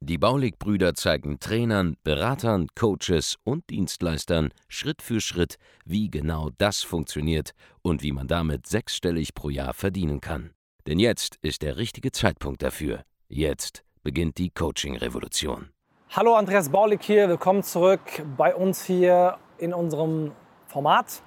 [0.00, 7.52] Die Baulig-Brüder zeigen Trainern, Beratern, Coaches und Dienstleistern Schritt für Schritt, wie genau das funktioniert
[7.82, 10.50] und wie man damit sechsstellig pro Jahr verdienen kann.
[10.86, 13.02] Denn jetzt ist der richtige Zeitpunkt dafür.
[13.28, 15.68] Jetzt beginnt die Coaching-Revolution.
[16.10, 17.28] Hallo, Andreas Baulig hier.
[17.28, 18.00] Willkommen zurück
[18.36, 20.32] bei uns hier in unserem
[20.66, 21.22] Format.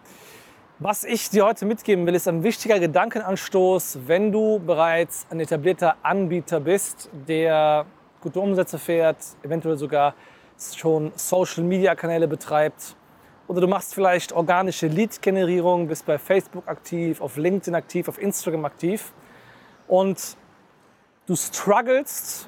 [0.80, 5.98] Was ich dir heute mitgeben will, ist ein wichtiger Gedankenanstoß, wenn du bereits ein etablierter
[6.02, 7.86] Anbieter bist, der
[8.22, 10.14] gute Umsätze fährt, eventuell sogar
[10.76, 12.96] schon Social-Media-Kanäle betreibt.
[13.48, 18.66] Oder du machst vielleicht organische Lead-Generierung, bist bei Facebook aktiv, auf LinkedIn aktiv, auf Instagram
[18.66, 19.12] aktiv.
[19.88, 20.38] Und
[21.26, 22.48] du strugglest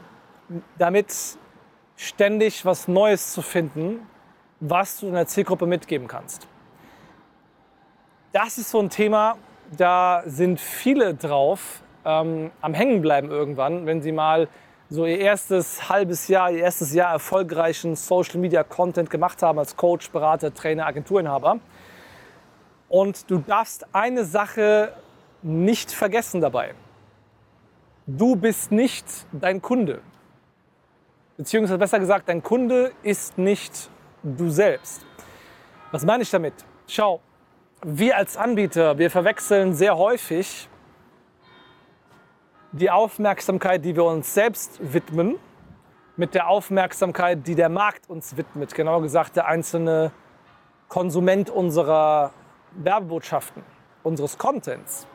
[0.78, 1.38] damit,
[1.96, 4.08] ständig was Neues zu finden,
[4.60, 6.48] was du in der Zielgruppe mitgeben kannst.
[8.32, 9.38] Das ist so ein Thema,
[9.78, 14.48] da sind viele drauf ähm, am Hängenbleiben irgendwann, wenn sie mal
[14.90, 19.76] so ihr erstes halbes Jahr, ihr erstes Jahr erfolgreichen Social Media Content gemacht haben als
[19.76, 21.60] Coach, Berater, Trainer, Agenturinhaber.
[22.90, 24.94] Und du darfst eine Sache
[25.42, 26.76] nicht vergessen dabei.
[28.06, 30.02] Du bist nicht dein Kunde.
[31.38, 33.90] Beziehungsweise besser gesagt, dein Kunde ist nicht
[34.22, 35.06] du selbst.
[35.92, 36.54] Was meine ich damit?
[36.88, 37.22] Schau,
[37.82, 40.70] wir als Anbieter, wir verwechseln sehr häufig
[42.74, 45.36] die Aufmerksamkeit, die wir uns selbst widmen,
[46.18, 48.76] mit der Aufmerksamkeit, die der Markt uns widmet.
[48.76, 50.12] Genauer gesagt, der einzelne
[50.90, 52.32] Konsument unserer
[52.76, 53.64] Werbebotschaften,
[54.04, 55.08] unseres Contents.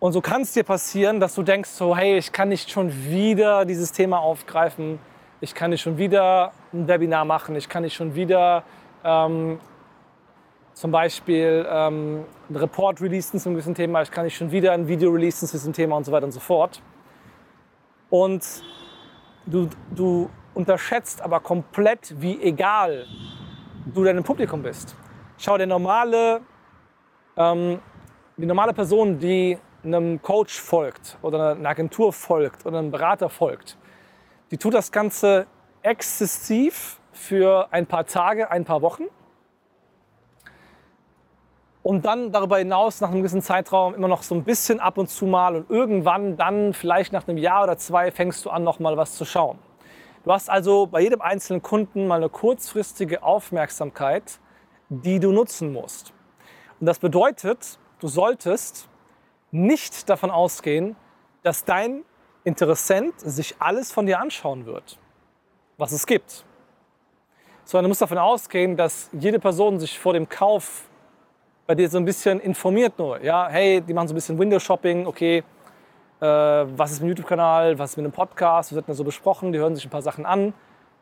[0.00, 2.92] Und so kann es dir passieren, dass du denkst, so, hey, ich kann nicht schon
[3.04, 5.00] wieder dieses Thema aufgreifen,
[5.40, 8.62] ich kann nicht schon wieder ein Webinar machen, ich kann nicht schon wieder
[9.04, 9.58] ähm,
[10.78, 14.70] zum Beispiel ähm, einen Report releasen zu einem gewissen Thema, ich kann nicht schon wieder
[14.70, 16.80] ein Video releasen zu diesem Thema und so weiter und so fort.
[18.10, 18.44] Und
[19.44, 23.06] du, du unterschätzt aber komplett, wie egal
[23.86, 24.94] du deinem Publikum bist.
[25.36, 26.42] Schau, der normale,
[27.36, 27.80] ähm,
[28.36, 33.76] die normale Person, die einem Coach folgt oder einer Agentur folgt oder einem Berater folgt,
[34.52, 35.48] die tut das Ganze
[35.82, 39.06] exzessiv für ein paar Tage, ein paar Wochen
[41.82, 45.08] und dann darüber hinaus nach einem gewissen Zeitraum immer noch so ein bisschen ab und
[45.08, 48.78] zu mal und irgendwann dann vielleicht nach einem Jahr oder zwei fängst du an, noch
[48.78, 49.58] mal was zu schauen.
[50.24, 54.40] Du hast also bei jedem einzelnen Kunden mal eine kurzfristige Aufmerksamkeit,
[54.88, 56.12] die du nutzen musst.
[56.80, 58.88] Und das bedeutet, du solltest
[59.50, 60.96] nicht davon ausgehen,
[61.42, 62.04] dass dein
[62.44, 64.98] Interessent sich alles von dir anschauen wird,
[65.76, 66.44] was es gibt.
[67.64, 70.88] Sondern du musst davon ausgehen, dass jede Person sich vor dem Kauf
[71.68, 73.22] bei dir so ein bisschen informiert nur.
[73.22, 75.44] Ja, hey, die machen so ein bisschen Window-Shopping, okay,
[76.18, 79.04] äh, was ist mit dem YouTube-Kanal, was ist mit dem Podcast, was wird denn so
[79.04, 80.54] besprochen, die hören sich ein paar Sachen an.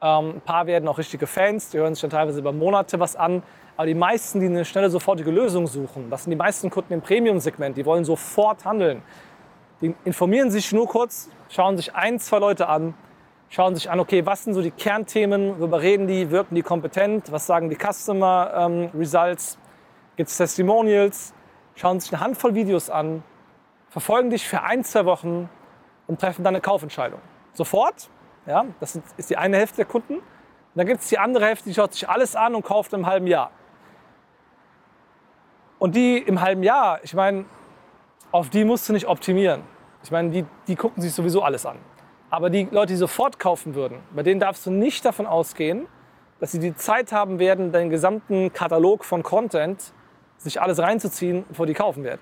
[0.03, 3.15] Ähm, ein paar werden auch richtige Fans, die hören sich dann teilweise über Monate was
[3.15, 3.45] an.
[3.77, 7.01] Aber die meisten, die eine schnelle, sofortige Lösung suchen, das sind die meisten Kunden im
[7.01, 9.03] Premium-Segment, die wollen sofort handeln.
[9.81, 12.95] Die informieren sich nur kurz, schauen sich ein, zwei Leute an,
[13.51, 17.31] schauen sich an, okay, was sind so die Kernthemen, worüber reden die, wirken die kompetent,
[17.31, 19.59] was sagen die Customer ähm, Results,
[20.17, 21.35] gibt es Testimonials,
[21.75, 23.23] schauen sich eine Handvoll Videos an,
[23.89, 25.49] verfolgen dich für ein, zwei Wochen
[26.07, 27.21] und treffen dann eine Kaufentscheidung.
[27.53, 28.11] Sofort,
[28.47, 30.15] ja, das ist die eine Hälfte der Kunden.
[30.17, 30.23] Und
[30.75, 33.27] dann gibt es die andere Hälfte, die schaut sich alles an und kauft im halben
[33.27, 33.51] Jahr.
[35.79, 37.45] Und die im halben Jahr, ich meine,
[38.33, 39.63] auf die musst du nicht optimieren.
[40.03, 41.79] Ich meine, die, die gucken sich sowieso alles an.
[42.31, 45.87] Aber die Leute, die sofort kaufen würden, bei denen darfst du nicht davon ausgehen,
[46.41, 49.95] dass sie die Zeit haben werden, deinen gesamten Katalog von Content
[50.37, 52.21] sich alles reinzuziehen, bevor die kaufen werden.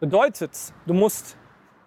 [0.00, 0.52] Bedeutet,
[0.86, 1.36] du musst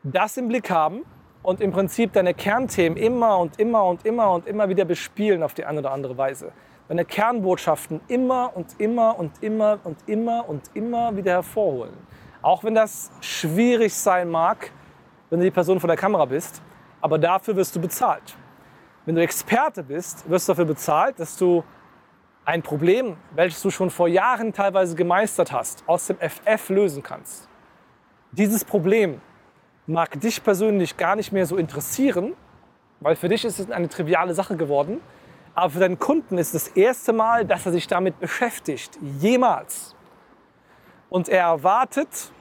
[0.04, 1.04] das im Blick haben
[1.44, 5.54] und im Prinzip deine Kernthemen immer und immer und immer und immer wieder bespielen auf
[5.54, 6.51] die eine oder andere Weise.
[6.88, 11.94] Deine Kernbotschaften immer und immer und immer und immer und immer wieder hervorholen.
[12.42, 14.72] Auch wenn das schwierig sein mag,
[15.30, 16.62] wenn du die Person vor der Kamera bist,
[17.00, 18.36] aber dafür wirst du bezahlt.
[19.06, 21.63] Wenn du Experte bist, wirst du dafür bezahlt, dass du
[22.45, 27.47] ein Problem, welches du schon vor Jahren teilweise gemeistert hast, aus dem FF lösen kannst.
[28.31, 29.21] Dieses Problem
[29.85, 32.33] mag dich persönlich gar nicht mehr so interessieren,
[32.99, 35.01] weil für dich ist es eine triviale Sache geworden,
[35.53, 39.95] aber für deinen Kunden ist es das erste Mal, dass er sich damit beschäftigt, jemals.
[41.09, 42.31] Und er erwartet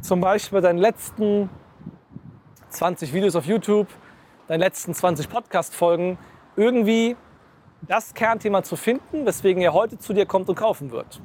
[0.00, 1.50] zum Beispiel bei deinen letzten
[2.68, 3.88] 20 Videos auf YouTube,
[4.46, 6.18] deinen letzten 20 Podcast-Folgen
[6.56, 7.16] irgendwie
[7.82, 11.20] das Kernthema zu finden, weswegen er heute zu dir kommt und kaufen wird.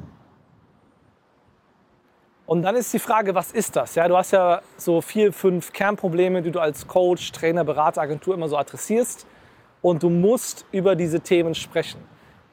[2.45, 3.95] Und dann ist die Frage, was ist das?
[3.95, 8.35] Ja, du hast ja so vier, fünf Kernprobleme, die du als Coach, Trainer, Berater, Agentur
[8.35, 9.25] immer so adressierst.
[9.81, 11.99] Und du musst über diese Themen sprechen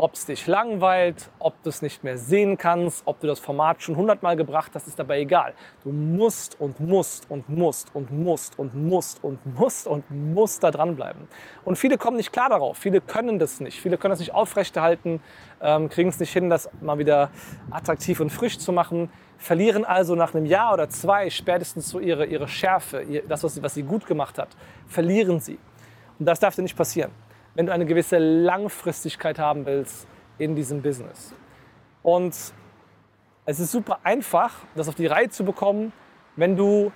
[0.03, 3.85] ob es dich langweilt, ob du es nicht mehr sehen kannst, ob du das Format
[3.85, 5.55] schon hundertmal gebracht hast, ist dabei egal.
[5.85, 10.73] Du musst und musst und musst und musst und musst und musst und musst da
[10.73, 11.29] dranbleiben.
[11.65, 15.23] Und viele kommen nicht klar darauf, viele können das nicht, viele können das nicht aufrechterhalten,
[15.61, 17.31] ähm, kriegen es nicht hin, das mal wieder
[17.71, 19.09] attraktiv und frisch zu machen,
[19.39, 23.63] verlieren also nach einem Jahr oder zwei spätestens so ihre, ihre Schärfe, das, was sie,
[23.63, 24.49] was sie gut gemacht hat,
[24.89, 25.61] verlieren sie.
[26.19, 27.13] Und das darf dir nicht passieren
[27.55, 30.07] wenn du eine gewisse Langfristigkeit haben willst
[30.39, 31.35] in diesem Business.
[32.03, 32.35] Und
[33.45, 35.93] es ist super einfach, das auf die Reihe zu bekommen,
[36.37, 36.93] wenn du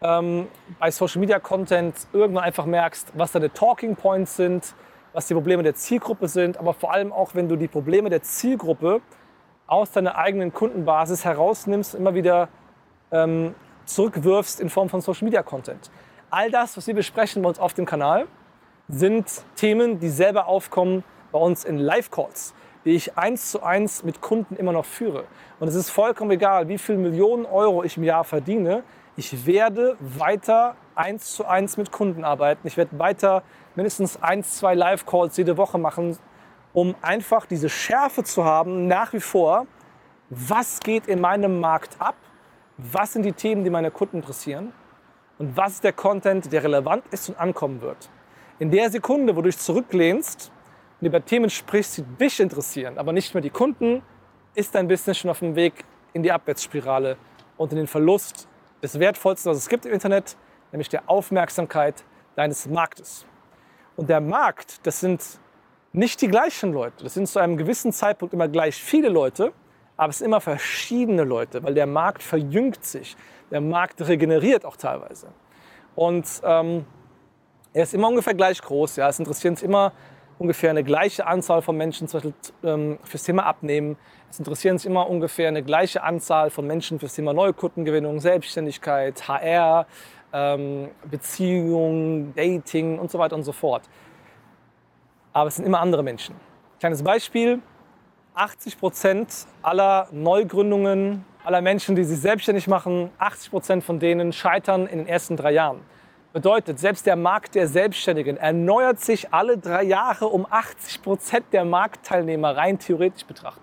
[0.00, 0.48] ähm,
[0.78, 4.74] bei Social Media Content irgendwann einfach merkst, was deine Talking Points sind,
[5.12, 8.22] was die Probleme der Zielgruppe sind, aber vor allem auch, wenn du die Probleme der
[8.22, 9.00] Zielgruppe
[9.66, 12.48] aus deiner eigenen Kundenbasis herausnimmst, immer wieder
[13.10, 13.54] ähm,
[13.86, 15.90] zurückwirfst in Form von Social Media Content.
[16.30, 18.26] All das, was wir besprechen bei uns auf dem Kanal,
[18.88, 19.26] sind
[19.56, 22.54] Themen, die selber aufkommen bei uns in Live-Calls,
[22.84, 25.24] die ich eins zu eins mit Kunden immer noch führe.
[25.58, 28.84] Und es ist vollkommen egal, wie viele Millionen Euro ich im Jahr verdiene.
[29.16, 32.66] Ich werde weiter eins zu eins mit Kunden arbeiten.
[32.66, 33.42] Ich werde weiter
[33.74, 36.18] mindestens eins, zwei Live-Calls jede Woche machen,
[36.72, 39.66] um einfach diese Schärfe zu haben, nach wie vor,
[40.30, 42.16] was geht in meinem Markt ab,
[42.76, 44.72] was sind die Themen, die meine Kunden interessieren
[45.38, 48.10] und was ist der Content, der relevant ist und ankommen wird.
[48.60, 50.52] In der Sekunde, wo du dich zurücklehnst
[51.00, 54.00] und über Themen sprichst, die dich interessieren, aber nicht mehr die Kunden,
[54.54, 57.16] ist dein Business schon auf dem Weg in die Abwärtsspirale
[57.56, 58.46] und in den Verlust
[58.80, 60.36] des Wertvollsten, was es gibt im Internet,
[60.70, 62.04] nämlich der Aufmerksamkeit
[62.36, 63.26] deines Marktes.
[63.96, 65.40] Und der Markt, das sind
[65.92, 67.02] nicht die gleichen Leute.
[67.02, 69.52] Das sind zu einem gewissen Zeitpunkt immer gleich viele Leute,
[69.96, 73.16] aber es sind immer verschiedene Leute, weil der Markt verjüngt sich.
[73.50, 75.26] Der Markt regeneriert auch teilweise.
[75.96, 76.84] Und ähm,
[77.74, 78.96] er ist immer ungefähr gleich groß.
[78.96, 79.08] Ja.
[79.08, 79.92] Es interessiert uns immer
[80.38, 83.96] ungefähr eine gleiche Anzahl von Menschen zum Beispiel, ähm, fürs Thema Abnehmen.
[84.30, 89.86] Es interessiert uns immer ungefähr eine gleiche Anzahl von Menschen fürs Thema Neukundengewinnung, Selbstständigkeit, HR,
[90.32, 93.82] ähm, Beziehung, Dating und so weiter und so fort.
[95.32, 96.36] Aber es sind immer andere Menschen.
[96.78, 97.60] Kleines Beispiel.
[98.36, 104.88] 80 Prozent aller Neugründungen, aller Menschen, die sich selbstständig machen, 80 Prozent von denen scheitern
[104.88, 105.80] in den ersten drei Jahren.
[106.34, 111.64] Bedeutet, selbst der Markt der Selbstständigen erneuert sich alle drei Jahre um 80 Prozent der
[111.64, 113.62] Marktteilnehmer rein theoretisch betrachtet.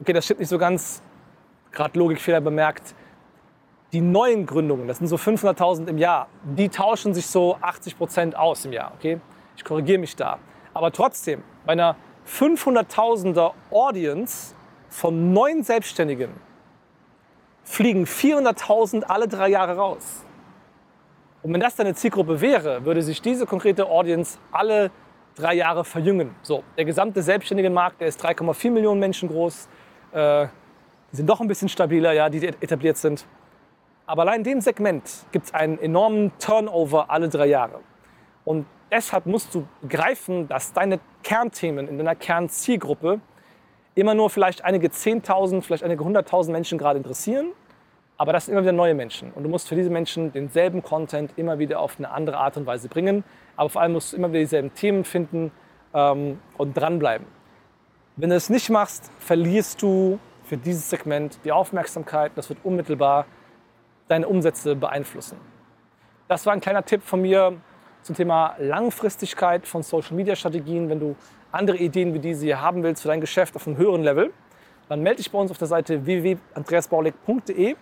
[0.00, 1.02] Okay, das stimmt nicht so ganz.
[1.72, 2.94] Gerade Logikfehler bemerkt.
[3.92, 8.34] Die neuen Gründungen, das sind so 500.000 im Jahr, die tauschen sich so 80 Prozent
[8.34, 8.92] aus im Jahr.
[8.96, 9.20] Okay,
[9.54, 10.38] ich korrigiere mich da.
[10.72, 11.96] Aber trotzdem, bei einer
[12.26, 14.54] 500.000er Audience
[14.88, 16.30] von neun Selbstständigen
[17.62, 20.24] fliegen 400.000 alle drei Jahre raus.
[21.44, 24.90] Und wenn das deine Zielgruppe wäre, würde sich diese konkrete Audience alle
[25.34, 26.34] drei Jahre verjüngen.
[26.40, 29.68] So, der gesamte selbstständige Markt, der ist 3,4 Millionen Menschen groß.
[30.12, 30.46] Äh,
[31.12, 33.26] die sind doch ein bisschen stabiler, ja, die etabliert sind.
[34.06, 37.80] Aber allein in dem Segment gibt es einen enormen Turnover alle drei Jahre.
[38.46, 43.20] Und deshalb musst du begreifen, dass deine Kernthemen in deiner Kernzielgruppe
[43.94, 47.48] immer nur vielleicht einige 10.000, vielleicht einige 100.000 Menschen gerade interessieren
[48.16, 49.32] aber das sind immer wieder neue Menschen.
[49.32, 52.66] Und du musst für diese Menschen denselben Content immer wieder auf eine andere Art und
[52.66, 53.24] Weise bringen.
[53.56, 55.50] Aber vor allem musst du immer wieder dieselben Themen finden
[55.92, 57.26] ähm, und dranbleiben.
[58.16, 62.32] Wenn du es nicht machst, verlierst du für dieses Segment die Aufmerksamkeit.
[62.36, 63.26] Das wird unmittelbar
[64.06, 65.38] deine Umsätze beeinflussen.
[66.28, 67.56] Das war ein kleiner Tipp von mir
[68.02, 70.88] zum Thema Langfristigkeit von Social Media Strategien.
[70.88, 71.16] Wenn du
[71.50, 74.32] andere Ideen wie diese hier haben willst für dein Geschäft auf einem höheren Level,
[74.88, 77.74] dann melde dich bei uns auf der Seite www.andreasbaulig.de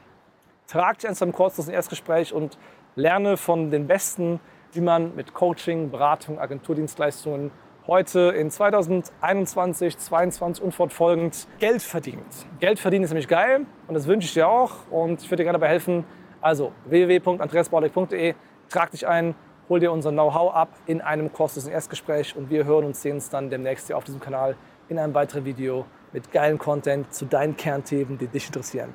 [0.67, 2.59] trag dich zu einem kostenlosen Erstgespräch und
[2.95, 4.41] lerne von den Besten,
[4.73, 7.51] wie man mit Coaching, Beratung, Agenturdienstleistungen
[7.87, 12.47] heute in 2021, 2022 und fortfolgend Geld verdient.
[12.61, 15.45] Geld verdienen ist nämlich geil und das wünsche ich dir auch und ich würde dir
[15.45, 16.05] gerne dabei helfen.
[16.41, 18.35] Also www.andreasbaulig.de,
[18.69, 19.35] trag dich ein,
[19.69, 23.31] hol dir unser Know-how ab in einem kostenlosen Erstgespräch und wir hören und sehen uns
[23.31, 24.57] dann demnächst hier auf diesem Kanal
[24.89, 28.95] in einem weiteren Video mit geilen Content zu deinen Kernthemen, die dich interessieren.